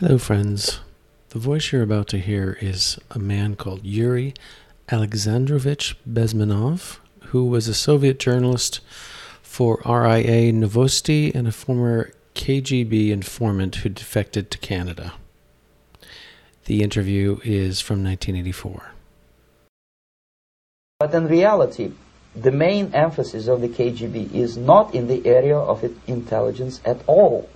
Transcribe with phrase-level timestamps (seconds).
[0.00, 0.78] Hello, friends.
[1.30, 4.32] The voice you're about to hear is a man called Yuri
[4.92, 6.98] Alexandrovich Bezmenov,
[7.30, 8.78] who was a Soviet journalist
[9.42, 15.14] for RIA Novosti and a former KGB informant who defected to Canada.
[16.66, 18.92] The interview is from 1984.
[21.00, 21.90] But in reality,
[22.36, 27.50] the main emphasis of the KGB is not in the area of intelligence at all.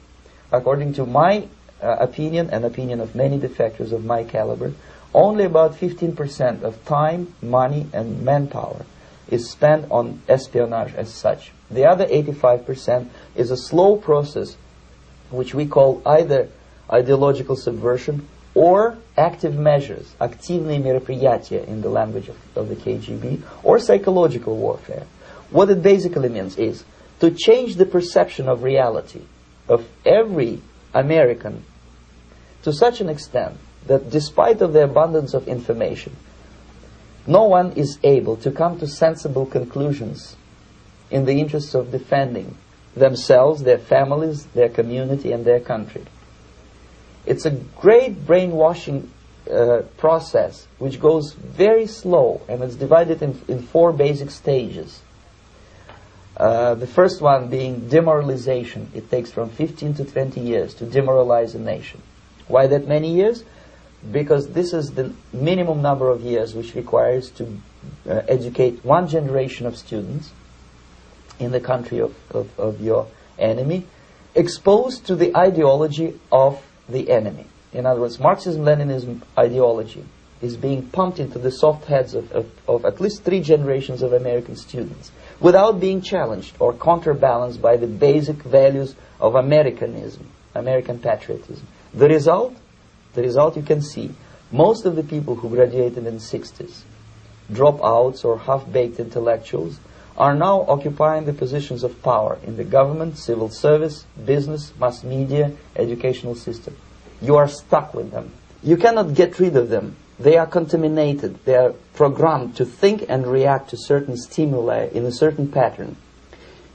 [0.50, 1.46] According to my
[1.81, 4.73] uh, opinion and opinion of many defectors of my caliber,
[5.13, 8.85] only about 15% of time, money, and manpower
[9.29, 11.51] is spent on espionage as such.
[11.69, 14.55] The other 85% is a slow process
[15.29, 16.49] which we call either
[16.91, 23.79] ideological subversion or active measures, активные мероприятия in the language of, of the KGB, or
[23.79, 25.05] psychological warfare.
[25.51, 26.83] What it basically means is
[27.19, 29.21] to change the perception of reality
[29.67, 30.61] of every
[30.93, 31.63] American
[32.62, 36.16] to such an extent that despite of the abundance of information,
[37.26, 40.36] no one is able to come to sensible conclusions
[41.10, 42.56] in the interests of defending
[42.96, 46.04] themselves, their families, their community, and their country.
[47.24, 49.10] It's a great brainwashing
[49.50, 55.00] uh, process which goes very slow and it's divided in, in four basic stages.
[56.36, 58.90] Uh, the first one being demoralization.
[58.94, 62.02] It takes from 15 to 20 years to demoralize a nation.
[62.52, 63.44] Why that many years?
[64.12, 67.44] Because this is the minimum number of years which requires to
[68.06, 70.32] uh, educate one generation of students
[71.38, 73.06] in the country of, of, of your
[73.38, 73.86] enemy,
[74.34, 77.46] exposed to the ideology of the enemy.
[77.72, 80.04] In other words, Marxism-Leninism ideology
[80.42, 84.12] is being pumped into the soft heads of, of, of, at least three generations of
[84.12, 91.66] American students without being challenged or counterbalanced by the basic values of Americanism, American patriotism.
[91.94, 92.56] The result?
[93.14, 94.10] The result you can see.
[94.50, 96.82] Most of the people who graduated in the 60s,
[97.50, 99.78] dropouts or half-baked intellectuals,
[100.16, 105.52] are now occupying the positions of power in the government, civil service, business, mass media,
[105.76, 106.76] educational system.
[107.20, 108.32] You are stuck with them.
[108.62, 109.96] You cannot get rid of them.
[110.18, 111.44] They are contaminated.
[111.44, 115.96] They are programmed to think and react to certain stimuli in a certain pattern.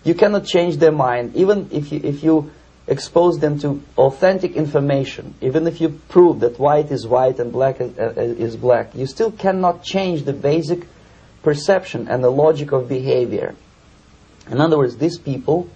[0.04, 2.52] You cannot change their mind, even if you, if you
[2.88, 7.82] expose them to authentic information, even if you prove that white is white and black
[7.82, 10.88] is, uh, is black, you still cannot change the basic
[11.44, 13.56] perception and the logic of behavior.
[14.50, 15.70] In other words, these people,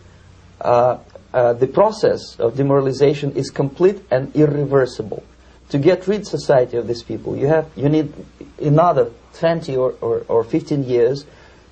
[0.62, 0.98] uh,
[1.34, 5.24] uh, the process of demoralization is complete and irreversible.
[5.70, 8.14] To get rid society of these people, you have you need
[8.60, 11.26] another 20 or, or, or 15 years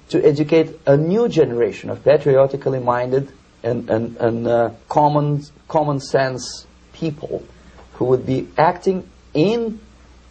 [0.09, 3.31] to educate a new generation of patriotically minded
[3.63, 7.43] and, and, and uh, common, common sense people
[7.93, 9.79] who would be acting in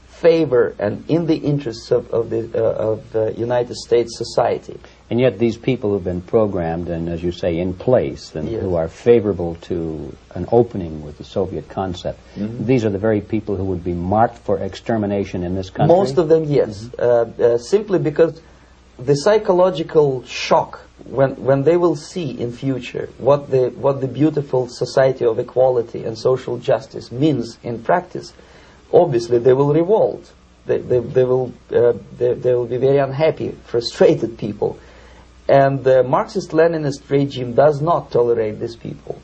[0.08, 4.76] favor and in the interests of, of the uh, of the United States society.
[5.10, 8.60] And yet these people who've been programmed and, as you say, in place and Yes.
[8.60, 12.66] who are favorable to an opening with the Soviet concept, Mm-hmm.
[12.66, 15.96] these are the very people who would be marked for extermination in this country?
[15.96, 18.40] Most of them, yes, uh, uh, simply because
[18.98, 24.68] the psychological shock when when they will see in future what the what the beautiful
[24.68, 28.32] society of equality and social justice means in practice,
[28.92, 30.32] obviously they will revolt.
[30.66, 34.78] They they, they will uh, they, they will be very unhappy, frustrated people,
[35.48, 39.20] and the Marxist-Leninist regime does not tolerate these people.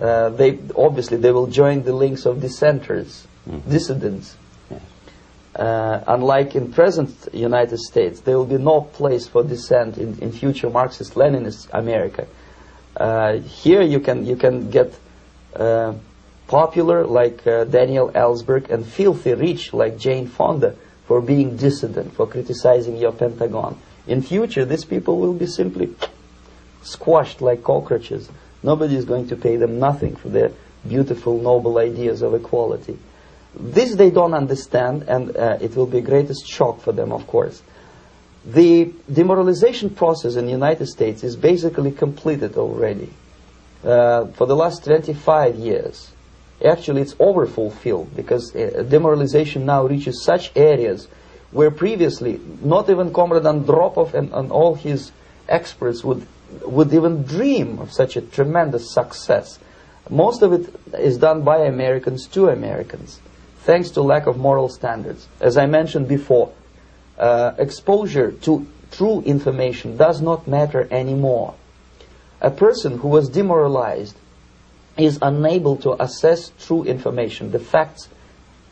[0.00, 3.26] Uh, they obviously they will join the links of dissenters,
[3.68, 4.36] dissidents.
[5.58, 10.30] Uh, unlike in present United States, there will be no place for dissent in, in
[10.30, 12.28] future Marxist-Leninist America.
[12.96, 14.96] Uh, here you can you can get
[15.56, 15.94] uh,
[16.46, 20.76] popular like uh, Daniel Ellsberg and filthy rich like Jane Fonda
[21.06, 23.76] for being dissident, for criticizing your Pentagon.
[24.06, 25.94] In future, these people will be simply
[26.82, 28.30] squashed like cockroaches.
[28.62, 30.52] Nobody is going to pay them nothing for their
[30.86, 32.98] beautiful, noble ideas of equality.
[33.58, 37.62] This they don't understand, and uh, it will be greatest shock for them, of course.
[38.44, 43.12] The demoralization process in the United States is basically completed already.
[43.84, 46.10] Uh, for the last 25 years,
[46.64, 51.08] actually it's overfulfilled because uh, demoralization now reaches such areas
[51.50, 55.12] where previously not even Comrade Andropov and, and all his
[55.48, 56.26] experts would
[56.62, 59.58] would even dream of such a tremendous success.
[60.08, 63.20] Most of it is done by Americans to Americans,
[63.68, 65.28] thanks to lack of moral standards.
[65.42, 66.50] As I mentioned before,
[67.18, 71.54] uh, exposure to true information does not matter anymore.
[72.40, 74.16] A person who was demoralized
[74.96, 77.52] is unable to assess true information.
[77.52, 78.08] The facts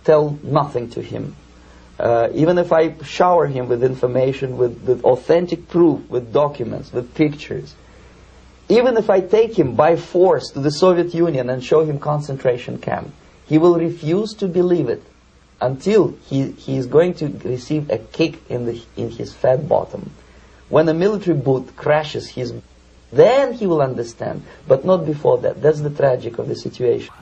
[0.04, 1.36] tell nothing to him.
[2.00, 7.14] Uh, even if I shower him with information, with, with authentic proof, with documents, with
[7.14, 7.74] pictures,
[8.70, 12.78] even if I take him by force to the Soviet Union and show him concentration
[12.78, 13.12] camp,
[13.46, 15.02] he will refuse to believe it
[15.60, 20.10] until he, he is going to receive a kick in, the, in his fat bottom.
[20.68, 22.52] When a military boot crashes his,
[23.12, 25.62] then he will understand, but not before that.
[25.62, 27.14] That's the tragic of the situation.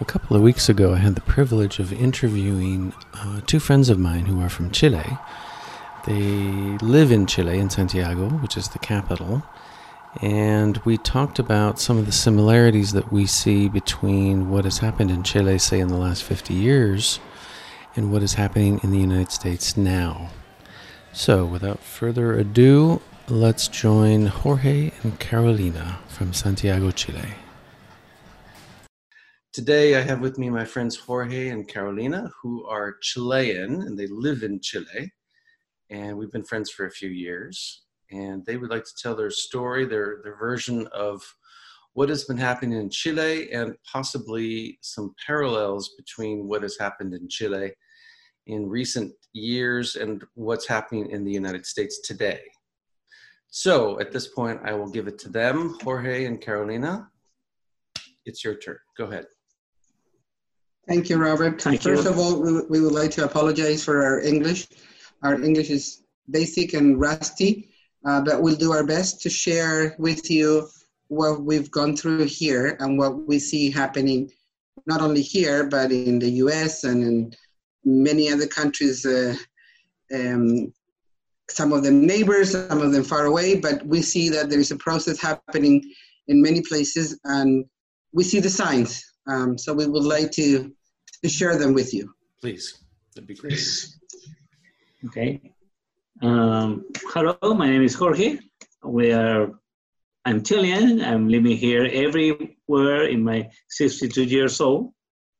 [0.00, 3.98] A couple of weeks ago, I had the privilege of interviewing uh, two friends of
[3.98, 5.18] mine who are from Chile.
[6.06, 9.42] They live in Chile, in Santiago, which is the capital,
[10.20, 15.12] and we talked about some of the similarities that we see between what has happened
[15.12, 17.20] in Chile, say, in the last 50 years,
[17.94, 20.30] and what is happening in the United States now.
[21.12, 27.34] So, without further ado, let's join Jorge and Carolina from Santiago, Chile.
[29.52, 34.08] Today, I have with me my friends Jorge and Carolina, who are Chilean and they
[34.08, 35.12] live in Chile.
[35.90, 39.30] And we've been friends for a few years and they would like to tell their
[39.30, 41.22] story, their, their version of
[41.94, 47.28] what has been happening in Chile and possibly some parallels between what has happened in
[47.28, 47.72] Chile
[48.46, 52.40] in recent years and what's happening in the United States today.
[53.48, 57.08] So at this point, I will give it to them, Jorge and Carolina.
[58.24, 58.78] It's your turn.
[58.96, 59.26] Go ahead.
[60.86, 61.60] Thank you, Robert.
[61.60, 62.10] Thank First you.
[62.10, 64.68] of all, we, we would like to apologize for our English.
[65.22, 67.67] Our English is basic and rusty
[68.06, 70.68] uh, but we'll do our best to share with you
[71.08, 74.30] what we've gone through here and what we see happening
[74.86, 77.32] not only here but in the US and in
[77.84, 79.34] many other countries uh,
[80.14, 80.72] um,
[81.50, 84.70] some of them neighbors some of them far away but we see that there is
[84.70, 85.82] a process happening
[86.28, 87.64] in many places and
[88.12, 90.72] we see the signs um, so we would like to,
[91.22, 92.84] to share them with you Please,
[93.14, 93.60] that'd be great.
[95.06, 95.52] Okay.
[96.20, 98.38] Um, hello, my name is Jorge.
[98.82, 99.52] We are,
[100.24, 101.00] I'm Chilean.
[101.00, 104.92] I'm living here everywhere in my 62 years old.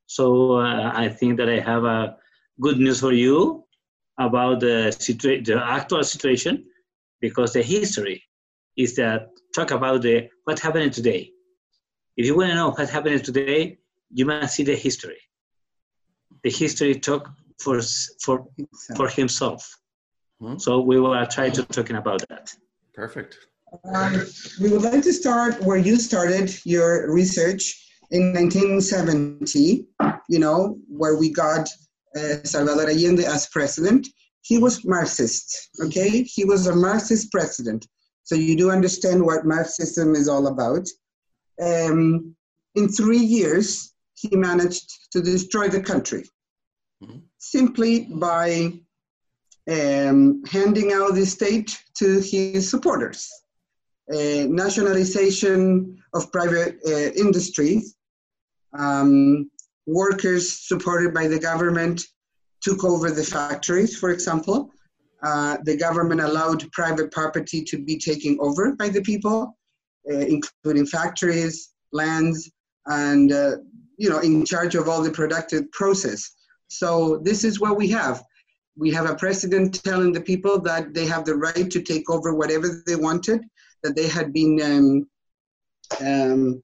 [0.06, 2.16] So uh, I think that I have a
[2.60, 3.64] good news for you
[4.20, 6.64] about the, situa- the actual situation
[7.20, 8.22] because the history
[8.76, 11.32] is that talk about the what happened today.
[12.16, 13.78] If you want to know what happened today,
[14.12, 15.18] you must see the history.
[16.44, 17.28] The history talk
[17.58, 17.80] for
[18.22, 18.46] for
[18.96, 19.68] for himself.
[20.40, 20.58] Hmm?
[20.58, 22.54] So we will try to talking about that.
[22.94, 23.38] Perfect.
[23.94, 24.24] Um,
[24.60, 29.86] we would like to start where you started your research in 1970,
[30.28, 31.68] you know, where we got
[32.16, 34.06] uh, Salvador Allende as president.
[34.42, 36.22] He was Marxist, okay?
[36.22, 37.86] He was a Marxist president.
[38.22, 40.88] So you do understand what Marxism is all about.
[41.60, 42.34] Um,
[42.74, 46.24] in three years, he managed to destroy the country
[47.02, 47.22] Mhm.
[47.38, 48.80] simply by
[49.68, 53.30] um, handing out the state to his supporters.
[54.12, 57.96] Uh, nationalization of private uh, industries,
[58.78, 59.50] um,
[59.86, 62.02] workers supported by the government
[62.62, 64.70] took over the factories, for example.
[65.22, 69.58] Uh, the government allowed private property to be taken over by the people,
[70.10, 72.50] uh, including factories, lands,
[72.86, 73.56] and uh,
[73.98, 76.30] you know, in charge of all the productive process.
[76.68, 78.22] So this is what we have
[78.78, 82.34] we have a president telling the people that they have the right to take over
[82.34, 83.40] whatever they wanted,
[83.82, 86.62] that they had been um, um,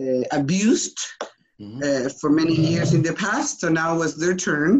[0.00, 0.98] uh, abused
[1.58, 1.80] Mhm.
[1.82, 3.60] uh, for many years in the past.
[3.60, 4.70] So now was their turn.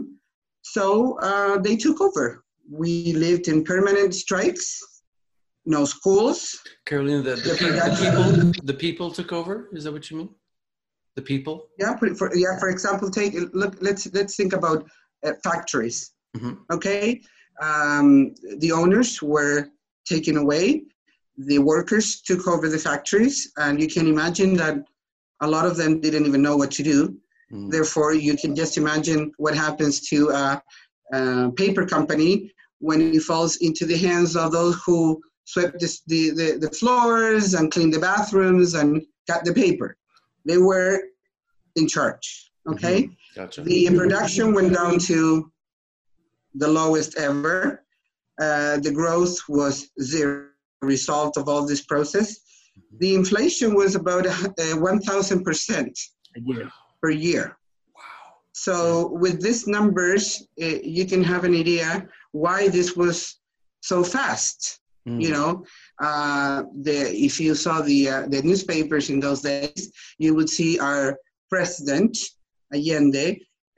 [0.61, 2.45] So uh, they took over.
[2.71, 4.83] We lived in permanent strikes,
[5.65, 6.39] no schools.
[6.85, 9.71] Carolina, the, the, the people, the people took over.
[9.73, 10.31] Is that what you mean?
[11.15, 11.69] The people.
[11.79, 12.59] Yeah, for, for, yeah.
[12.59, 13.77] For example, take look.
[13.81, 14.87] Let's let's think about
[15.25, 16.13] uh, factories.
[16.37, 16.59] Mhm.
[16.71, 17.21] Okay,
[17.63, 19.69] um, the owners were
[20.05, 20.85] taken away.
[21.39, 24.77] The workers took over the factories, and you can imagine that
[25.41, 27.17] a lot of them didn't even know what to do.
[27.53, 27.71] Mm.
[27.71, 30.63] Therefore, you can just imagine what happens to a,
[31.13, 36.59] a paper company when it falls into the hands of those who swept the, the,
[36.61, 39.97] the floors and cleaned the bathrooms and got the paper.
[40.45, 41.01] They were
[41.77, 42.51] in charge.
[42.69, 43.11] Okay.
[43.35, 43.63] Gotcha.
[43.63, 45.51] The production went down to
[46.57, 47.85] the lowest ever.
[48.41, 50.49] Uh, the growth was zero
[50.83, 52.41] result of all this process.
[52.99, 56.71] The inflation was about uh, 1,000% A year.
[57.03, 57.57] per year.
[57.95, 58.03] Wow.
[58.53, 63.39] So with these numbers, uh, you can have an idea why this was
[63.81, 64.81] so fast.
[65.09, 65.21] Mm.
[65.23, 65.65] You know,
[65.99, 66.99] Uh, the,
[67.29, 71.17] if you saw the, uh, the newspapers in those days, you would see our
[71.49, 72.13] president,
[72.75, 73.27] Allende,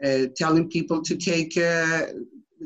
[0.05, 2.07] uh, telling people to take uh,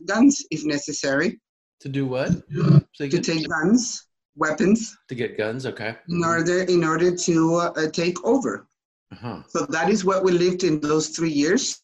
[0.07, 1.41] guns if necessary,
[1.81, 2.31] To do what?
[2.55, 3.23] To again?
[3.23, 4.07] take guns,
[4.37, 5.67] weapons, to get guns.
[5.67, 5.97] Okay.
[6.09, 8.67] in order, in order to uh, take over.
[9.13, 9.43] Uh-huh.
[9.49, 11.83] So that is what we lived in those three years.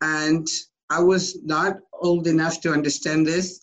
[0.00, 0.46] And
[0.90, 3.60] I was not old enough to understand this.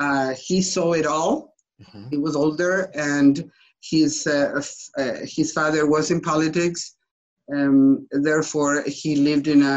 [0.00, 1.54] Uh, he saw it all.
[1.80, 2.06] Uh-huh.
[2.10, 3.34] He was older, and
[3.80, 6.96] his uh, f- uh, his father was in politics.
[7.54, 9.76] Um, therefore, he lived in a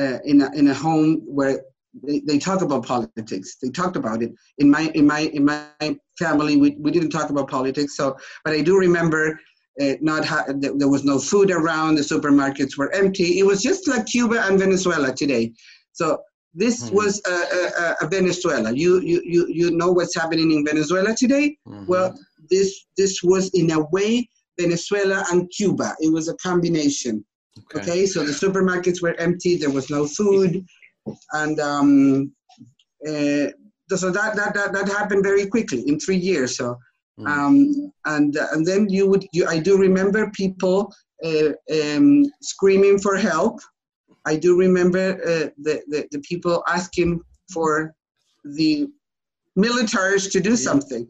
[0.00, 1.60] uh, in a in a home where
[2.02, 3.56] they, they talk about politics.
[3.62, 4.32] They talked about it.
[4.58, 5.64] In my in my in my
[6.18, 7.96] family, we, we didn't talk about politics.
[7.96, 9.38] So, but I do remember
[9.80, 11.96] uh, not ha- there was no food around.
[11.96, 13.38] The supermarkets were empty.
[13.38, 15.52] It was just like Cuba and Venezuela today.
[15.92, 16.18] So
[16.54, 16.92] this Mhm.
[16.94, 18.72] was a, a, a Venezuela.
[18.72, 21.56] You, you you you know what's happening in Venezuela today.
[21.68, 21.86] Mhm.
[21.86, 22.14] Well,
[22.50, 25.94] this this was in a way Venezuela and Cuba.
[26.00, 27.24] It was a combination.
[27.76, 29.56] Okay, so the supermarkets were empty.
[29.56, 30.64] There was no food,
[31.32, 32.32] and um,
[33.06, 33.46] uh,
[34.00, 36.56] so that, that that that happened very quickly in three years.
[36.56, 36.76] So
[37.20, 37.28] Mm.
[37.28, 40.90] um, and and then you would you I do remember people
[41.22, 43.60] uh, um, screaming for help.
[44.24, 47.20] I do remember uh, the, the the people asking
[47.52, 47.94] for
[48.44, 48.88] the
[49.58, 50.56] militaries to do Yeah.
[50.68, 51.06] something.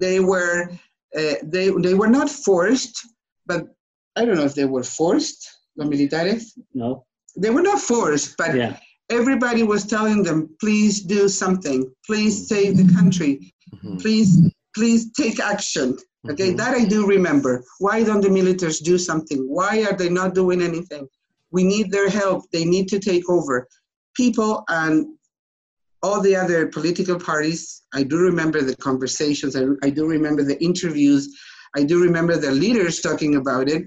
[0.00, 0.70] They were
[1.18, 2.96] uh, they they were not forced,
[3.44, 3.62] but
[4.16, 5.40] I don't know if they were forced.
[5.76, 7.04] The militares No.
[7.42, 8.76] they were not forced, but Yeah.
[9.12, 13.32] Everybody was telling them, please do something, please save the country,
[13.74, 14.00] Mhm.
[14.02, 14.30] please
[14.74, 15.88] please take action.
[16.30, 16.56] Okay, Mhm.
[16.56, 17.52] that I do remember.
[17.78, 19.40] Why don't the militaries do something?
[19.58, 21.04] Why are they not doing anything?
[21.56, 22.40] We need their help.
[22.54, 23.68] They need to take over.
[24.22, 24.94] People and
[26.02, 30.58] all the other political parties, I do remember the conversations, I, I do remember the
[30.68, 31.22] interviews,
[31.76, 33.82] I do remember the leaders talking about it,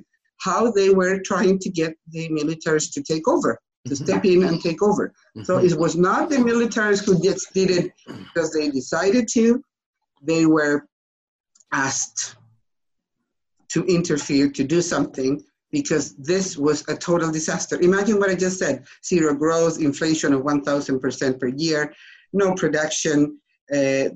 [0.47, 4.61] how they were trying to get the militaries to take over, to step in and
[4.61, 5.13] take over.
[5.43, 5.71] So Mhm.
[5.71, 9.63] it was not the militaries who just did it because they decided to.
[10.21, 10.87] They were
[11.71, 12.35] asked
[13.69, 17.79] to interfere, to do something, because this was a total disaster.
[17.81, 21.93] Imagine what I just said zero growth, inflation of 1,000% per year,
[22.33, 23.39] no production,
[23.71, 24.09] uh,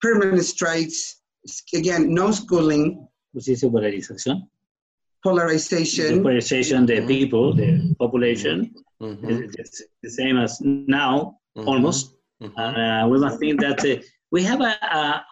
[0.00, 1.20] permanent strikes,
[1.74, 4.48] again, no schooling, Pues dice polarización.
[5.26, 6.22] The polarization.
[6.22, 9.54] polarization, the people, the population, Mhm.
[9.58, 11.66] it's the same as now, Mhm.
[11.66, 12.14] almost.
[12.40, 12.52] Mhm.
[12.56, 13.96] Uh, we must think that uh,
[14.30, 14.72] we have a,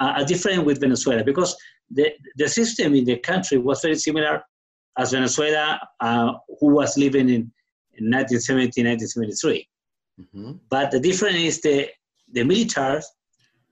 [0.05, 1.55] a, a difference with Venezuela because
[1.91, 4.43] the, the system in the country was very similar
[4.99, 7.43] as Venezuela, uh, who was living in,
[7.99, 9.69] in 1970, 1973.
[10.21, 10.59] Mhm.
[10.71, 11.89] But the difference is the,
[12.33, 13.01] the military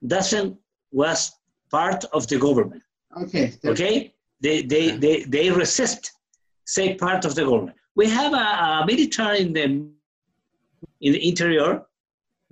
[0.07, 0.57] doesn't
[0.93, 1.33] was
[1.71, 2.83] part of the government.
[3.23, 3.53] Okay.
[3.65, 4.99] Okay, they they Okay.
[5.05, 6.03] they, they resist
[6.77, 7.77] say part of the government.
[8.01, 8.47] We have a,
[8.83, 9.63] a military in the
[11.07, 11.71] in the interior.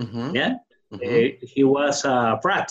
[0.03, 0.35] Mhm.
[0.41, 0.53] Yeah,
[0.93, 1.01] Mhm.
[1.03, 2.69] Uh, he was uh, Pratt.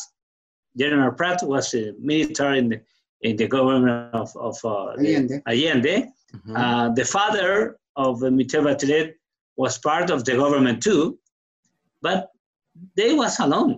[0.82, 2.80] General Pratt was a military in the,
[3.28, 5.36] in the government of, of uh, the- Allende.
[5.52, 5.96] Allende.
[6.36, 6.56] Mhm.
[6.62, 9.08] Uh, the father of uh, Michelle Bachelet
[9.58, 11.18] was part of the government too,
[12.02, 12.20] but
[12.96, 13.74] they was alone.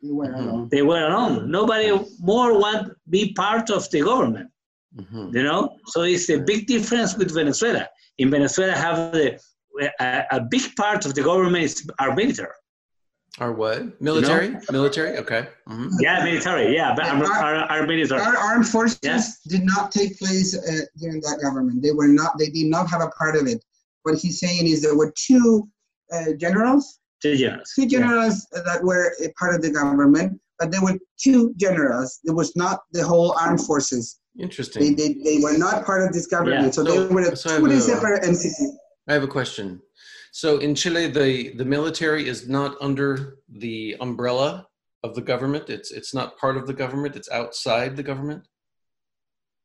[0.00, 0.40] You were Mhm.
[0.42, 0.68] alone.
[0.74, 1.50] They were alone.
[1.58, 1.88] Nobody
[2.32, 4.48] more want be part of the government.
[4.98, 5.34] Mhm.
[5.34, 7.86] You know, so it's a big difference with Venezuela.
[8.18, 9.38] In Venezuela, have the
[10.00, 12.56] a, a big part of the government is our military.
[13.38, 14.00] Our what?
[14.00, 14.56] Military?
[14.70, 15.18] Military?
[15.18, 15.48] Okay.
[15.68, 15.90] Mhm.
[16.00, 16.74] Yeah, military.
[16.74, 18.20] Yeah, but our, our, our military.
[18.22, 19.20] Our armed forces Yeah.
[19.48, 21.82] did not take place uh, during that government.
[21.82, 22.38] They were not.
[22.38, 23.62] They did not have a part of it.
[24.04, 25.68] What he's saying is there were two
[26.14, 26.84] uh, generals,
[27.20, 27.70] Two generals.
[27.76, 32.20] two generals that were a part of the government, but there were two generals.
[32.24, 34.18] It was not the whole armed forces.
[34.36, 34.96] They, Interesting.
[34.96, 36.64] they, they were not part of this government.
[36.64, 36.70] Yeah.
[36.70, 38.50] So, So- they were a so totally a- separate entity.
[39.08, 39.80] I have a question.
[40.32, 44.66] So in Chile, the, the military is not under the umbrella
[45.02, 45.70] of the government.
[45.70, 47.16] It's it's not part of the government.
[47.16, 48.42] It's outside the government.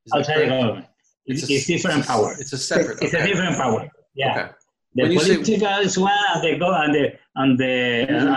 [0.05, 0.61] Is that Outside the correct?
[0.61, 0.85] government.
[1.25, 2.35] It's, it's different it's a- power.
[2.39, 2.97] It's a separate.
[3.01, 3.89] It's a different power.
[4.15, 4.31] Yeah.
[4.31, 4.49] Okay.
[4.95, 7.73] The When you say- political is one, and the go and the and the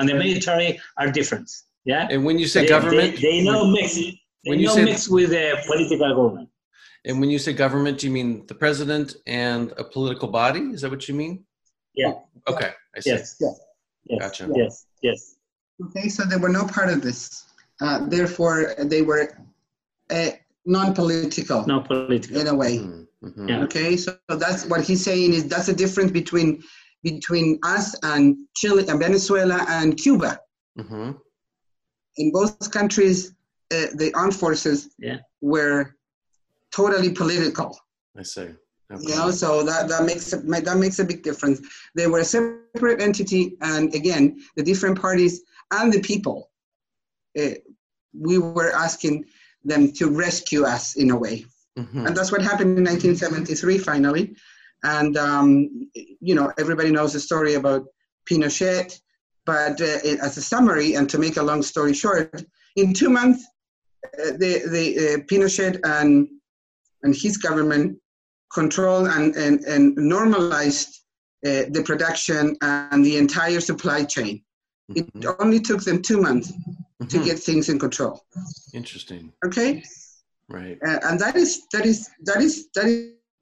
[0.00, 1.48] and the military are different.
[1.84, 2.08] Yeah.
[2.10, 3.98] And when you say They- government, they, they no mix.
[4.44, 6.48] They when you no say- mix with the political government.
[7.06, 10.60] and when you say government, do you mean the president and a political body?
[10.74, 11.44] Is that what you mean?
[11.94, 12.14] Yeah.
[12.48, 13.10] Okay, I see.
[13.10, 13.36] Yes.
[13.40, 14.18] Yes.
[14.20, 14.50] Gotcha.
[14.54, 14.86] Yes.
[15.02, 15.36] Yes.
[15.86, 17.44] Okay, so they were no part of this.
[17.80, 19.24] Uh, therefore, they were
[20.10, 20.30] uh,
[20.66, 22.38] non-political No political.
[22.40, 22.78] in a way.
[22.78, 23.48] Mhm, mhm.
[23.48, 23.64] Yeah.
[23.64, 26.62] Okay, so that's what he's saying is that's the difference between
[27.02, 30.40] between us and Chile and Venezuela and Cuba.
[30.78, 31.18] Mhm.
[32.16, 33.34] In both countries,
[33.72, 35.18] uh, the armed forces Yeah.
[35.40, 35.94] were
[36.72, 37.78] totally political.
[38.16, 38.48] I see.
[38.92, 39.02] Okay.
[39.02, 41.60] You know, so that that makes a, that makes a big difference.
[41.94, 46.50] They were a separate entity, and again, the different parties and the people.
[47.38, 47.54] Uh,
[48.12, 49.24] we were asking
[49.64, 51.46] them to rescue us in a way,
[51.78, 52.06] Mhm.
[52.06, 53.78] and that's what happened in 1973.
[53.78, 54.36] Finally,
[54.82, 55.88] and um,
[56.20, 57.86] you know, everybody knows the story about
[58.28, 59.00] Pinochet.
[59.46, 62.44] But uh, it- as a summary, and to make a long story short,
[62.76, 63.44] in two months,
[64.12, 66.28] the the uh, Pinochet and
[67.02, 67.98] and his government
[68.52, 70.88] controlled and, and, and normalized
[71.46, 74.42] uh, the production and the entire supply chain.
[74.94, 75.34] It Mhm.
[75.40, 76.52] only took them two months
[77.10, 77.24] to Mhm.
[77.24, 78.24] get things in control.
[78.72, 79.32] Interesting.
[79.44, 79.82] Okay,
[80.48, 80.78] Right.
[80.88, 82.86] uh, and that is that is that is that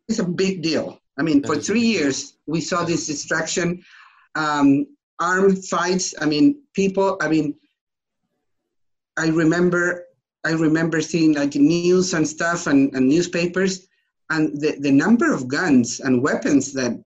[0.08, 0.98] is a big deal.
[1.18, 2.16] I mean, That for three years
[2.46, 3.84] we saw this distraction,
[4.34, 4.86] um,
[5.20, 6.14] armed fights.
[6.22, 7.08] I mean, people.
[7.20, 7.46] I mean,
[9.16, 10.06] I remember
[10.44, 13.86] I remember seeing like news and stuff and, and newspapers,
[14.30, 17.02] and the, the number of guns and weapons that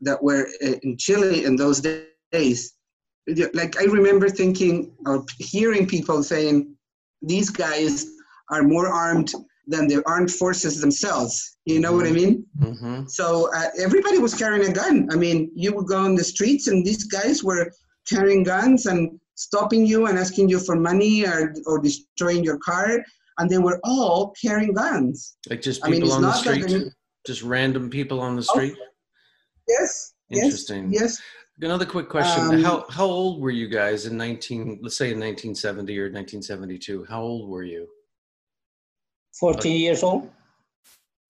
[0.00, 1.80] that were uh, in Chile in those
[2.32, 2.74] days.
[3.54, 6.74] Like I remember thinking or hearing people saying,
[7.22, 8.06] "These guys
[8.50, 9.32] are more armed
[9.66, 12.44] than the armed forces themselves." You know what I mean?
[12.58, 13.06] Mm-hmm.
[13.06, 15.08] So uh, everybody was carrying a gun.
[15.12, 17.72] I mean, you would go on the streets, and these guys were
[18.08, 23.02] carrying guns and stopping you and asking you for money or, or destroying your car.
[23.38, 25.36] And they were all carrying guns.
[25.48, 26.90] Like just I mean, people it's on the not street, they-
[27.26, 28.74] just random people on the Oh, street.
[29.68, 30.14] Yes.
[30.30, 30.92] Interesting.
[30.92, 31.02] Yes.
[31.02, 31.22] yes.
[31.60, 34.80] Another quick question: Um, How how old were you guys in nineteen?
[34.82, 37.04] Let's say in nineteen seventy or nineteen seventy two.
[37.08, 37.86] How old were you?
[39.38, 40.28] 14 years old.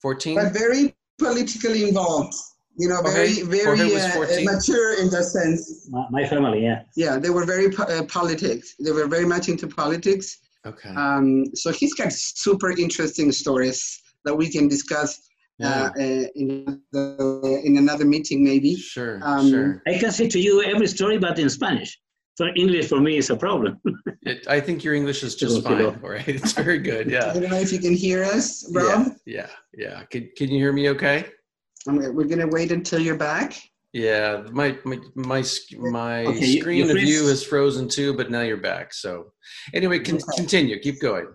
[0.01, 0.37] Fourteen.
[0.37, 2.35] But very politically involved.
[2.79, 3.43] You know, very, Okay.
[3.43, 5.89] very uh, mature in that sense.
[5.91, 6.83] My, my family, yeah.
[6.97, 8.75] Yeah, they were very po- uh, politics.
[8.83, 10.39] They were very much into politics.
[10.67, 10.89] Okay.
[10.91, 15.21] Um, so he's got super interesting stories that we can discuss
[15.59, 15.69] yeah.
[15.69, 18.77] uh, uh, in, the, in another meeting, maybe.
[18.77, 19.21] sure.
[19.23, 19.83] um, sure.
[19.87, 21.99] I can say to you every story, but in Spanish.
[22.35, 23.79] So English for me is a problem.
[24.25, 25.99] It, I think your English is just fine.
[26.01, 26.27] Right.
[26.29, 27.11] It's very good.
[27.11, 27.31] Yeah.
[27.31, 29.09] I don't know if you can hear us, Rob.
[29.27, 29.49] Yeah.
[29.49, 29.51] Yeah.
[29.75, 30.05] Yeah.
[30.05, 30.89] Can Can you hear me?
[30.91, 31.27] Okay.
[31.87, 33.61] We're gonna wait until you're back.
[33.93, 34.45] Yeah.
[34.53, 35.45] My my my
[35.77, 38.95] my Okay, screen of you is frozen too, but now you're back.
[38.95, 39.33] So
[39.75, 40.37] anyway, con- Okay.
[40.37, 40.79] continue.
[40.81, 41.27] Keep going.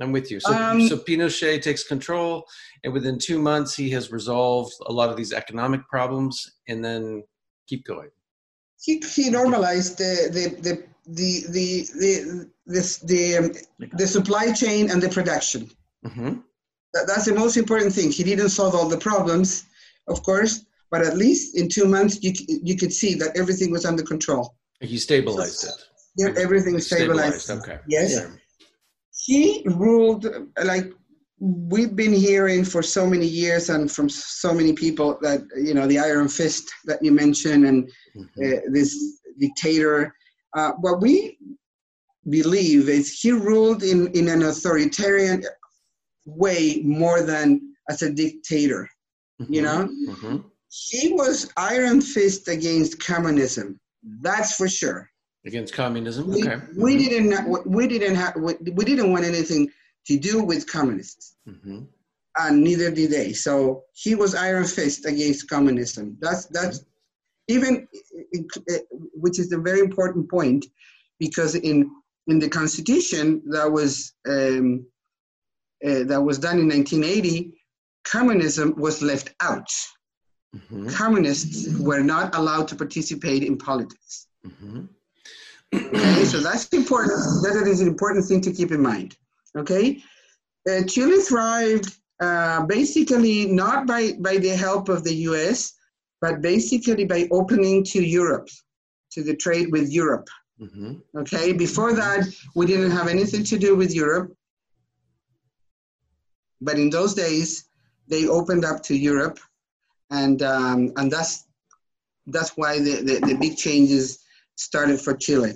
[0.00, 0.40] I'm with you.
[0.40, 2.46] So, Um, so Pinochet takes control,
[2.84, 6.50] and within two months, he has resolved a lot of these economic problems.
[6.68, 7.22] And then
[7.68, 8.10] keep going.
[8.82, 13.52] He, he normalized the the the the the the, this, the, um,
[13.98, 15.70] the supply chain and the production.
[16.04, 16.34] hmm
[16.94, 18.10] That, that's the most important thing.
[18.10, 19.66] He didn't solve all the problems,
[20.10, 22.32] of course, but at least in two months you
[22.68, 24.44] you could see that everything was under control.
[24.80, 25.76] He stabilized it.
[26.16, 27.48] Yeah, everything was stabilized.
[27.50, 27.78] Okay.
[27.88, 28.12] Yes.
[28.14, 28.30] Sure.
[29.26, 30.22] he ruled
[30.72, 30.86] like
[31.72, 34.08] we've been hearing for so many years and from
[34.42, 37.78] so many people that you know the iron fist that you mentioned and
[38.16, 38.28] Mhm.
[38.46, 38.90] uh, this
[39.44, 39.96] dictator
[40.58, 41.14] uh, what we
[42.38, 45.38] believe is he ruled in, in an authoritarian
[46.44, 46.62] way
[47.02, 47.46] more than
[47.92, 48.82] as a dictator
[49.48, 49.64] you Mhm.
[49.64, 50.44] know Mhm.
[50.68, 53.78] he was iron fist against communism
[54.22, 55.08] that's for sure
[55.46, 56.26] Against communism.
[56.28, 56.58] we, Okay.
[56.76, 57.32] we didn't
[57.66, 59.70] we didn't have we, we didn't want anything
[60.08, 61.80] to do with communists hmm
[62.38, 66.78] and neither did they so he was iron fist against communism that's that's
[67.48, 67.72] even
[68.72, 68.78] uh,
[69.24, 70.64] which is a very important point
[71.18, 71.90] because in
[72.28, 74.86] in the constitution that was um,
[75.86, 77.52] uh, that was done in 1980
[78.14, 79.70] communism was left out
[80.68, 84.80] hmm communists were not allowed to participate in politics hmm
[85.72, 87.18] Okay, so that's important.
[87.42, 89.16] That is an important thing to keep in mind.
[89.56, 90.02] Okay,
[90.68, 95.72] uh, Chile thrived uh, basically not by by the help of the U.S.,
[96.20, 98.48] but basically by opening to Europe,
[99.12, 100.28] to the trade with Europe.
[100.58, 104.34] hmm Okay, before that we didn't have anything to do with Europe,
[106.60, 107.69] but in those days
[108.10, 109.38] they opened up to Europe,
[110.10, 111.46] and um, and that's
[112.26, 114.18] that's why the, the, the big changes
[114.56, 115.52] started for Chile.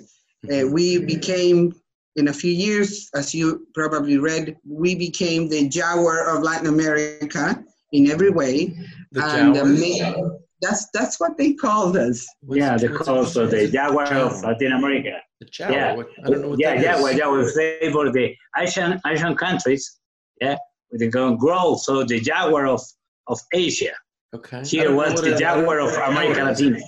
[0.51, 1.73] Uh, we became,
[2.15, 7.63] in a few years, as you probably read, we became the Jaguar of Latin America
[7.91, 8.75] in every way.
[9.11, 10.21] The and uh, Jawas?
[10.21, 10.29] ma-
[10.61, 12.25] that's that's what they called us.
[12.41, 15.19] What's- yeah, the what's- cause of the what's Jaguar of Latin America.
[15.39, 15.71] The Jawa.
[15.71, 15.95] Yeah.
[15.95, 17.03] What, I don't know what yeah, that yeah, is.
[17.03, 19.99] well, yeah, we favor the Asian Asian countries,
[20.41, 20.57] yeah,
[20.91, 22.81] with the grow, So the Jaguar of,
[23.27, 23.91] of Asia.
[24.33, 24.57] Okay.
[24.59, 26.79] I Here was the a- I Jaguar of what a America Latina.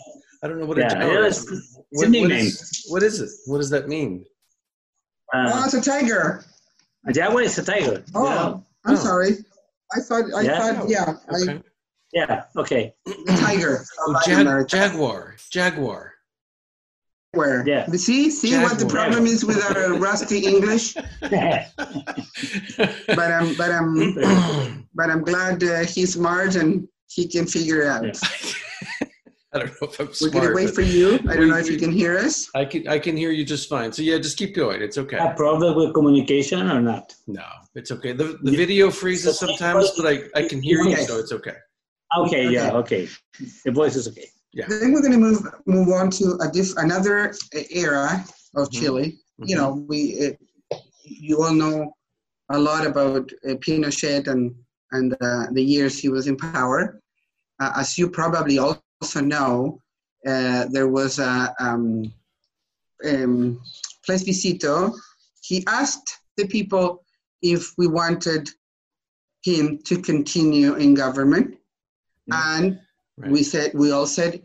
[0.43, 1.39] I don't know what Yeah, a Jawa it is.
[1.49, 2.45] was- it's What- what nickname.
[2.47, 3.29] is- what is it?
[3.45, 4.25] What does that mean?
[5.33, 6.43] oh, Uh, it's a tiger.
[7.07, 8.03] A jaguar is a tiger.
[8.13, 8.63] Oh, you know?
[8.86, 8.97] I'm Oh.
[8.97, 9.38] sorry.
[9.95, 10.73] I thought, I Yeah?
[10.73, 11.63] thought, yeah, I, Okay.
[12.13, 12.43] Yeah.
[12.57, 12.93] Okay.
[13.05, 13.86] the tiger.
[14.01, 15.36] Oh, jag- jaguar.
[15.49, 16.13] Jaguar.
[17.33, 17.67] Where?
[17.67, 17.85] Yeah.
[17.87, 20.95] But See, see what the problem is with our rusty English.
[23.07, 27.87] But I'm, but I'm, but I'm glad uh, he's smart and he can figure it
[27.87, 28.05] out.
[28.05, 29.07] Yeah.
[29.53, 31.15] I don't know if I'm We're gonna wait for you.
[31.15, 32.49] I don't we- know if you can hear us.
[32.53, 33.91] I can I can hear you just fine.
[33.91, 34.81] So yeah, just keep going.
[34.81, 35.17] It's okay.
[35.17, 37.15] a problem with communication or not?
[37.27, 38.11] No, it's okay.
[38.11, 41.55] The the video freezes sometimes, but I, I can hear you, so it's okay.
[42.17, 42.49] Okay.
[42.49, 42.73] Yeah.
[42.73, 43.07] Okay.
[43.65, 44.27] The voice is okay.
[44.53, 47.33] Then we're gonna move move on to a diff, another
[47.69, 48.73] era of Mhm.
[48.73, 49.19] Chile.
[49.38, 49.60] You Mhm.
[49.60, 51.93] know, we uh, you all know
[52.49, 54.55] a lot about uh, Pinochet and
[54.91, 57.01] and uh, the years he was in power.
[57.60, 59.81] Uh, as you probably also know,
[60.25, 62.12] uh, there was a um,
[63.03, 63.62] um,
[64.05, 64.93] plebiscito.
[65.41, 67.03] He asked the people
[67.41, 68.49] if we wanted
[69.43, 71.57] him to continue in government,
[72.31, 72.79] and
[73.17, 73.32] Right.
[73.32, 74.41] we said we all said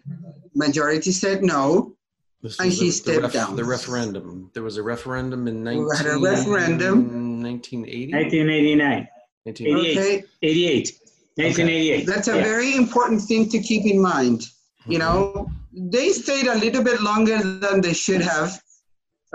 [0.54, 1.94] majority said no.
[2.42, 3.54] This and was he the- the, stepped down.
[3.56, 4.50] the referendum.
[4.54, 7.42] There was a referendum in 19, We had a referendum.
[7.42, 8.12] 1980?
[8.12, 9.08] 1989,
[9.44, 9.90] 1980.
[9.90, 9.98] 88.
[9.98, 10.98] Okay, 88,
[11.36, 12.06] 1988.
[12.06, 12.42] that's a Yeah.
[12.42, 14.46] very important thing to keep in mind.
[14.86, 18.60] You know, they stayed a little bit longer than they should have.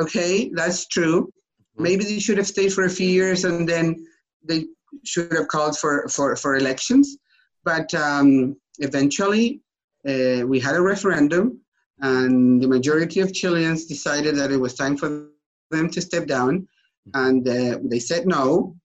[0.02, 1.32] Okay, that's true.
[1.78, 4.06] Maybe they should have stayed for a few years and then
[4.44, 4.66] they
[5.06, 7.18] should have called for, for, for elections.
[7.64, 9.62] But um, eventually,
[10.08, 11.60] uh, we had a referendum,
[12.00, 15.30] and the majority of Chileans decided that it was time for
[15.72, 16.68] them to step down.
[17.14, 18.76] And uh, they said no,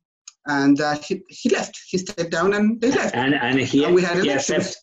[0.46, 1.78] and uh, he, he left.
[1.88, 3.14] He stepped down and they left.
[3.14, 4.66] And and he And we had he elections.
[4.66, 4.76] accept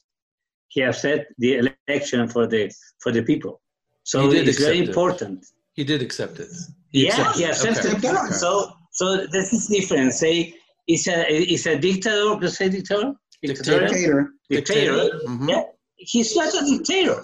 [0.70, 3.62] he accept the election for the for the people.
[4.04, 4.88] So it's very it.
[4.90, 5.46] important.
[5.74, 6.50] He did accept it.
[6.92, 7.50] Yeah, accepted he it.
[7.50, 8.06] accepted it.
[8.06, 8.34] Okay.
[8.34, 10.14] So so this is different.
[10.14, 10.54] Say
[10.88, 12.36] it's a it's a dictator.
[12.42, 13.14] Let's say dictator.
[13.42, 13.88] Dictator.
[13.88, 14.34] Dictator.
[14.50, 15.10] Dictator.
[15.28, 15.50] Mhm.
[15.50, 15.64] Yeah,
[15.98, 17.24] he's not a dictator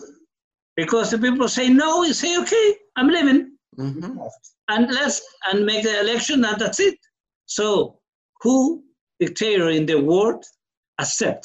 [0.75, 2.03] because the people say no.
[2.03, 3.51] You say okay, I'm leaving.
[3.77, 4.17] Mhm.
[4.69, 6.97] and let's and make the election and that's it
[7.45, 7.99] so
[8.41, 8.81] who
[9.19, 10.41] dictator in the world
[10.97, 11.43] accept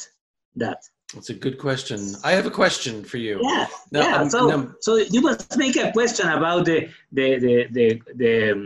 [0.55, 0.79] that
[1.13, 1.99] That's a good question.
[2.23, 3.35] I have a question for you.
[3.43, 6.77] yeah Now, yeah um, so now- so you must make a question about the
[7.17, 7.85] the the the,
[8.21, 8.63] the um,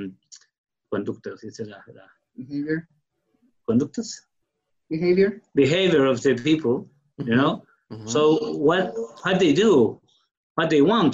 [0.94, 2.88] conductas is it la- la- Behavior.
[3.68, 4.10] conductas
[4.90, 5.42] Behavior.
[5.56, 6.76] behavior of the people
[7.30, 7.54] you know
[7.92, 8.10] Mhm.
[8.10, 8.22] so
[8.68, 8.84] what
[9.24, 10.00] what they do
[10.58, 11.14] what they want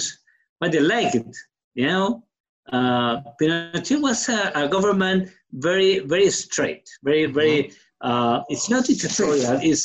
[0.60, 1.32] what they like it
[1.74, 2.06] you know
[2.76, 5.20] uh, Pinochet was a, a government
[5.68, 7.58] very very straight very very
[8.08, 9.84] uh, it's not dictatorial it's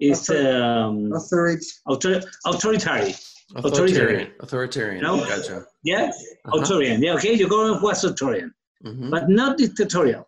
[0.00, 1.66] it's um, Authority.
[1.92, 2.14] author,
[2.46, 3.14] authoritarian
[3.56, 4.28] authoritarian.
[4.44, 5.00] Authoritarian.
[5.02, 5.12] No.
[5.32, 5.56] Gotcha.
[5.82, 6.58] yeah Uh-huh.
[6.58, 8.50] authoritarian yeah okay your government was authoritarian
[8.88, 9.10] Mhm.
[9.14, 10.24] but not dictatorial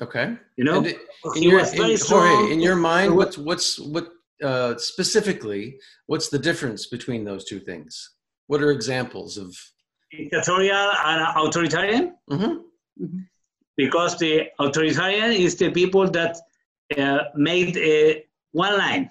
[0.00, 0.36] Okay.
[0.56, 0.86] you know And
[1.36, 4.08] in your, in, Jorge, in your mind, what's what's what
[4.42, 5.78] uh, specifically?
[6.06, 8.10] What's the difference between those two things?
[8.46, 9.54] What are examples of?
[10.10, 12.60] dictatorial and authoritarian Mhm.
[13.76, 16.36] because the authoritarian is the people that
[16.98, 19.08] uh, made uh, one line.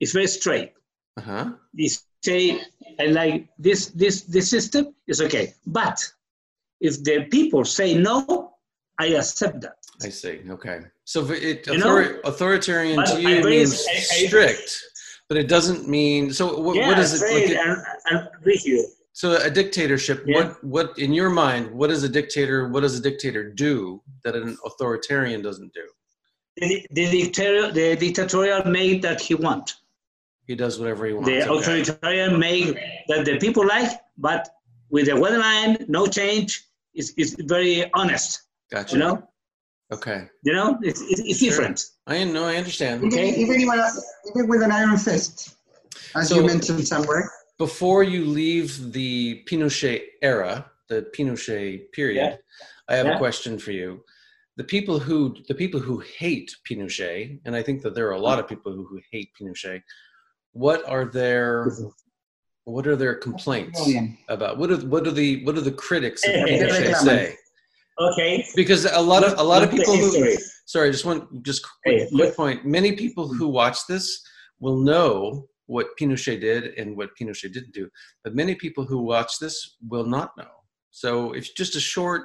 [0.00, 0.72] It's very straight.
[1.16, 1.52] Uh-huh.
[1.78, 1.88] They
[2.22, 2.60] say,
[2.98, 5.54] I like this, this, this system is okay.
[5.64, 5.98] But
[6.80, 8.45] if the people say no,
[8.98, 9.76] I accept that.
[10.02, 10.40] I see.
[10.50, 10.80] Okay.
[11.04, 14.82] So it, You author- authoritarian but to you means I- strict,
[15.28, 16.32] but it doesn't mean.
[16.32, 17.32] So what, yeah, what is it?
[17.32, 17.78] Like and,
[18.10, 18.86] and rigid.
[19.12, 20.24] so a dictatorship.
[20.26, 20.36] Yeah.
[20.36, 21.70] What what in your mind?
[21.70, 22.68] What is a dictator?
[22.68, 25.86] What does a dictator do that an authoritarian doesn't do?
[26.56, 29.74] The, the, dictator, the dictatorial made that he want.
[30.46, 31.28] He does whatever he wants.
[31.28, 31.58] The okay.
[31.58, 34.48] authoritarian made that the people like, but
[34.88, 36.64] with the weather line, no change.
[36.94, 38.94] Is it's very honest, Gotcha.
[38.96, 39.22] you know?
[39.92, 40.26] Okay.
[40.42, 41.50] You know, it's, it's, it's Sure.
[41.50, 41.84] different.
[42.06, 42.44] I know.
[42.44, 43.04] I understand.
[43.04, 43.30] Even, Okay.
[43.36, 43.80] even, even,
[44.34, 45.54] even with an iron fist,
[46.14, 47.30] as So- you mentioned somewhere.
[47.58, 52.36] Before you leave the Pinochet era, the Pinochet period, Yeah.
[52.88, 54.04] I have a question for you.
[54.56, 58.18] The people who the people who hate Pinochet, and I think that there are a
[58.20, 59.82] lot of people who, who hate Pinochet.
[60.52, 61.70] What are their
[62.64, 63.80] what are their complaints
[64.28, 64.58] about?
[64.58, 67.36] What are what are the what are the critics of Pinochet say?
[67.98, 68.44] Okay.
[68.54, 72.36] Because a lot of a lot of people who sorry, just one just quick, quick
[72.36, 72.66] point.
[72.66, 74.22] Many people who watch this
[74.60, 77.88] will know what Pinochet did and what Pinochet didn't do,
[78.22, 80.50] but many people who watch this will not know.
[80.90, 82.24] So it's just a short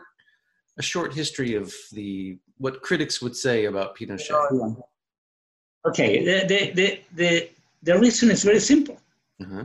[0.78, 4.76] a short history of the what critics would say about Pinochet.
[5.88, 6.24] Okay.
[6.24, 7.50] The, the, the, the,
[7.82, 9.00] the reason is very simple.
[9.42, 9.64] Uh-huh.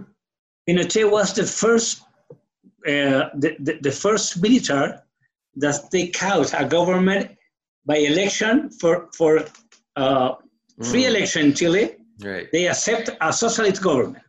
[0.69, 2.03] Pinochet was the first,
[2.87, 4.95] uh, the, the, the first military
[5.57, 7.31] that take out a government
[7.87, 9.33] by election for for
[9.97, 10.35] uh,
[10.91, 11.11] free Mm.
[11.15, 11.85] election in Chile.
[12.23, 12.47] Right.
[12.53, 14.25] They accept a socialist government.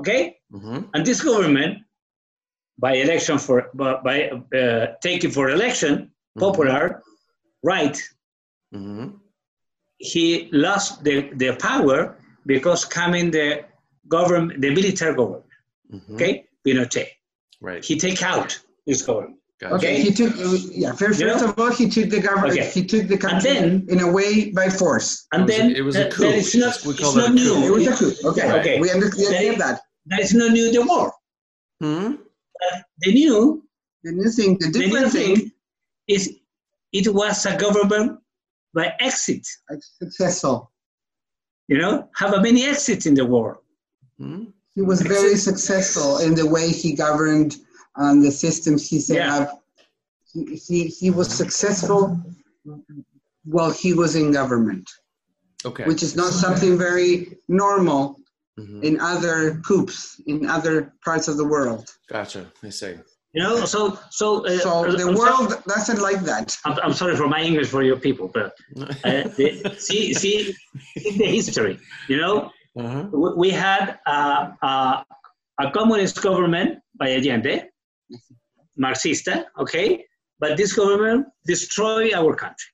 [0.00, 0.78] Okay, Mm-hmm.
[0.94, 1.72] and this government,
[2.78, 7.02] by election for by, uh, taking for election, popular,
[7.62, 7.96] right,
[8.74, 9.06] Mm-hmm.
[9.98, 12.16] he lost the, the power
[12.46, 13.64] because coming the
[14.08, 15.44] government, the military government.
[15.92, 16.14] Mm-hmm.
[16.14, 16.32] Okay,
[16.66, 17.08] Pinochet.
[17.60, 17.84] Right.
[17.84, 19.36] He take out this government.
[19.62, 19.74] Gotcha.
[19.76, 20.02] Okay, Okay.
[20.02, 20.34] he took,
[20.74, 21.32] yeah, first, You know?
[21.38, 22.68] first of all, he took the government, Okay.
[22.70, 25.26] he took the country then- in a way by force.
[25.32, 26.22] And It was a- then it was a coup.
[26.24, 27.56] that is not, We it's call that not a coup.
[27.56, 27.72] It new.
[27.74, 28.60] was a coup, okay, Right.
[28.60, 28.80] Okay.
[28.80, 29.82] we understand They- that.
[30.06, 30.72] That is not new.
[30.72, 31.12] The war.
[31.80, 32.14] Hmm?
[33.04, 33.62] The new,
[34.04, 35.52] The new thing, the the new different thing, thing
[36.08, 36.22] is
[36.92, 38.18] it was a government
[38.74, 39.46] by exit.
[40.00, 40.72] successful.
[41.68, 43.60] You know, have a many exits in the war.
[44.18, 44.44] Hmm?
[44.74, 47.56] He was very successful in the way he governed
[47.96, 49.36] and the systems he set Yeah.
[49.36, 49.62] up.
[50.32, 52.18] He, he, he was successful
[53.44, 54.88] while he was in government,
[55.64, 55.84] Okay.
[55.84, 58.18] which is not something very normal
[58.58, 58.82] Mhm.
[58.84, 61.84] in other coups in other parts of the world.
[62.08, 62.52] Gotcha.
[62.62, 62.94] I see.
[63.32, 64.44] You know, so so.
[64.44, 66.54] Uh, So the I'm world sorry- doesn't like that.
[66.66, 68.52] I'm, I'm sorry for my English for your people, but
[69.08, 69.48] uh, the,
[69.86, 70.54] see see
[71.02, 71.78] see the history.
[72.10, 72.34] You know,
[72.76, 73.04] uh-huh.
[73.22, 75.04] we, we had a, a,
[75.64, 77.54] a communist government by Allende,
[78.80, 80.04] Marxista, okay,
[80.38, 82.70] but this government destroyed our country.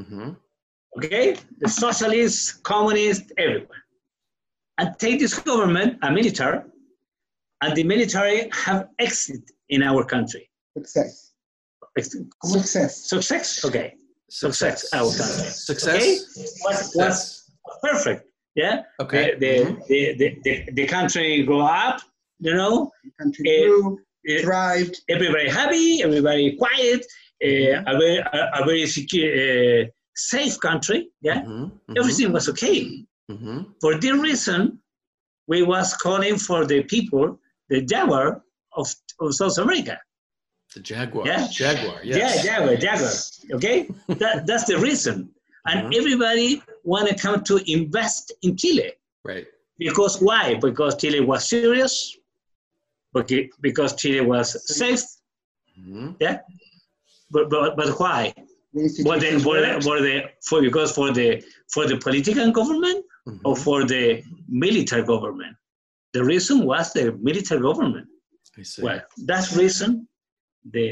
[0.00, 0.30] Mm-hmm.
[0.98, 1.36] okay?
[1.60, 3.82] The socialists, communists, everywhere.
[4.78, 6.60] And take this government, a military,
[7.62, 10.50] and the military have exit in our country.
[10.76, 11.32] Success.
[12.44, 13.08] Success.
[13.08, 13.94] Success, okay.
[14.28, 15.50] Success, our country.
[15.70, 15.94] Success.
[15.94, 16.18] Okay?
[16.64, 17.50] Was, was Success.
[17.82, 18.22] perfect,
[18.54, 18.82] yeah?
[19.00, 19.34] Okay.
[19.38, 19.86] The, Mhm.
[19.88, 22.00] the, the, the, the country grow up,
[22.40, 24.02] you know, The country Eh, grew, eh,
[24.42, 24.94] thrived.
[25.08, 27.00] everybody happy, everybody quiet,
[27.44, 29.30] uh, a very, a, a very secure,
[29.82, 29.84] uh,
[30.14, 31.42] safe country, yeah?
[31.42, 31.70] Mhm.
[31.88, 31.98] Mhm.
[31.98, 33.04] Everything was okay.
[33.30, 33.66] Mhm.
[33.80, 34.78] For this reason,
[35.46, 38.86] we was calling for the people the Jaguar of,
[39.20, 39.98] of South America.
[40.74, 41.26] The Jaguar.
[41.26, 41.46] Yeah.
[41.50, 41.98] Jaguar.
[42.04, 42.16] Yes.
[42.18, 43.12] Yeah, Jaguar, Jaguar.
[43.56, 43.88] Okay,
[44.22, 45.16] that, that's the reason.
[45.68, 45.96] And Mhm.
[45.98, 48.92] everybody want to come to invest in Chile
[49.24, 49.46] Right.
[49.78, 50.54] because why?
[50.54, 52.16] Because Chile was serious.
[53.22, 54.48] Because because Chile was
[54.78, 55.02] safe.
[55.80, 56.16] Mhm.
[56.20, 56.38] Yeah.
[57.30, 58.32] But but, but why?
[58.74, 60.14] The For the, institutions for the, for the
[60.48, 63.40] for because for the for the political government Mhm.
[63.44, 65.56] or for the military government.
[66.12, 68.06] The reason was the military government.
[68.58, 68.82] I see.
[68.82, 69.00] Well,
[69.30, 70.08] that reason,
[70.74, 70.86] the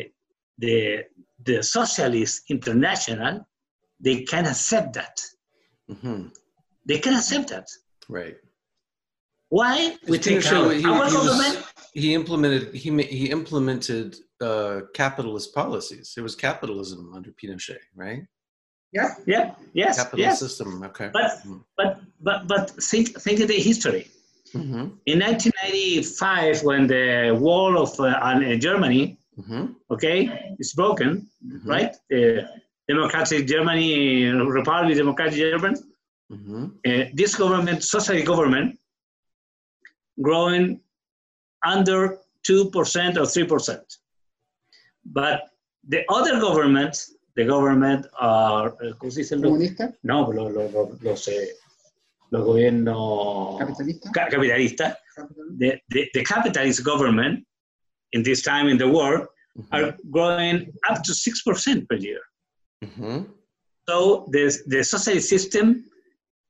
[0.59, 1.05] the
[1.49, 3.35] the Socialist International,
[4.01, 5.17] they can accept that.
[5.91, 6.33] Mhm.
[6.89, 7.69] They can accept that.
[8.09, 8.37] Right.
[9.59, 9.75] Why
[10.11, 11.57] we take Pinochet, out he, he was- government?
[12.03, 12.89] he implemented he
[13.19, 14.09] he implemented
[14.49, 16.07] uh, capitalist policies.
[16.19, 18.23] It was capitalism under Pinochet, right?
[18.99, 19.45] Yeah, yeah,
[19.83, 20.39] yes, Capitalist yes.
[20.45, 20.69] system.
[20.91, 21.09] Okay.
[21.19, 21.31] But
[21.79, 21.91] but
[22.27, 24.05] but but think think of the history.
[24.59, 24.85] Mm-hmm.
[25.13, 29.05] In 1995, when the wall of uh, uh, Germany,
[29.41, 29.65] Mm-hmm.
[29.95, 30.19] okay,
[30.63, 31.11] is broken,
[31.45, 31.67] Mhm.
[31.75, 31.93] right?
[32.11, 32.23] The
[32.93, 33.91] democratic Germany,
[34.59, 35.79] Republic Democratic Germany,
[36.35, 36.63] Mm-hmm.
[36.89, 38.69] uh, this government, socialist government,
[40.21, 40.81] growing
[41.67, 43.99] under 2% or 3%.
[45.05, 45.41] But
[45.89, 49.37] the other governments, the government are, eh, ¿cómo se dice?
[49.37, 51.49] Comunista, No, lo- lo- lo- los, eh,
[52.31, 54.11] los gobiernos capitalista.
[54.13, 55.59] ca- capitalistas, capitalista.
[55.59, 57.45] the, the, the capitalist government
[58.13, 59.27] in this time in the world
[59.73, 62.21] are growing up to 6% per year.
[62.83, 63.25] Mm-hmm.
[63.89, 65.85] So the, the socialist system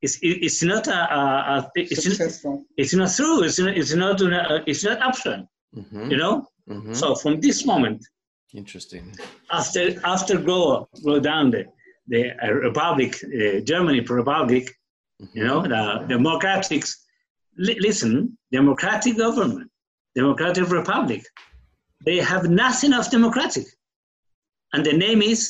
[0.05, 0.13] is,
[0.49, 1.23] is not a, a,
[1.55, 2.55] a it's, Successful.
[2.81, 3.37] it's not true.
[3.47, 5.39] It's not, it's not, uh, it's not option,
[5.79, 6.11] Mm-hmm.
[6.13, 6.35] you know?
[6.73, 6.95] mm-hmm.
[7.01, 7.99] So from this moment,
[8.63, 9.05] Interesting.
[9.61, 9.83] after,
[10.15, 11.63] after go, go down the,
[12.13, 14.65] the uh, republic, uh, Germany republic,
[15.23, 15.39] Mm-hmm.
[15.39, 15.83] you know, the
[16.17, 16.83] democratic,
[17.67, 18.15] li- listen,
[18.59, 19.69] democratic government,
[20.21, 21.23] democratic republic,
[22.07, 23.67] they have nothing of democratic.
[24.73, 25.41] And the name is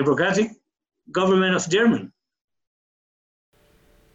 [0.00, 0.48] Democratic
[1.18, 2.08] Government of Germany.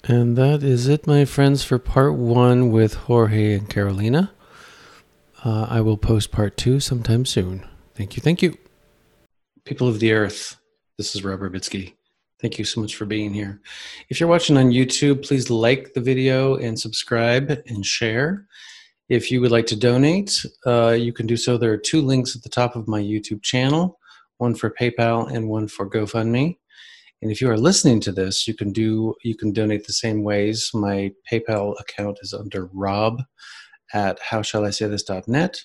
[0.05, 4.33] And that is it, my friends, for part one with Jorge and Carolina.
[5.45, 7.65] Uh, I will post part two sometime soon.
[7.95, 8.21] Thank you.
[8.21, 8.57] Thank you.
[9.63, 10.57] People of the earth,
[10.97, 11.93] this is Rob Rubitsky.
[12.41, 13.61] Thank you so much for being here.
[14.09, 18.45] If you're watching on YouTube, please like the video and subscribe and share.
[19.07, 21.57] If you would like to donate, uh, you can do so.
[21.57, 23.99] There are two links at the top of my YouTube channel
[24.37, 26.57] one for PayPal and one for GoFundMe.
[27.23, 30.23] And if you are listening to this, you can do you can donate the same
[30.23, 30.69] ways.
[30.73, 33.23] My PayPal account is under Rob
[33.93, 35.57] at how shall I say this.net.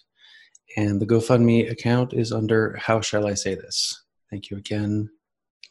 [0.76, 4.04] And the GoFundMe account is under How Shall I Say This?
[4.30, 5.10] Thank you again.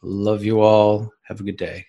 [0.02, 1.10] Love you all.
[1.28, 1.86] Have a good day.